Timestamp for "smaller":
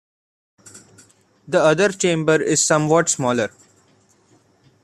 3.09-3.51